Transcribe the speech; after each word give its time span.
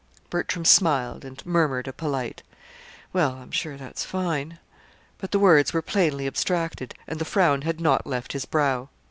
Bertram 0.31 0.65
smiled, 0.65 1.23
and 1.23 1.45
murmured 1.45 1.87
a 1.87 1.93
polite 1.93 2.41
"Well, 3.13 3.33
I'm 3.33 3.51
sure 3.51 3.77
that's 3.77 4.03
fine!"; 4.03 4.57
but 5.19 5.29
the 5.29 5.37
words 5.37 5.73
were 5.73 5.83
plainly 5.83 6.25
abstracted, 6.25 6.95
and 7.05 7.19
the 7.19 7.23
frown 7.23 7.61
had 7.61 7.79
not 7.79 8.07
left 8.07 8.33
his 8.33 8.45
brow. 8.45 8.89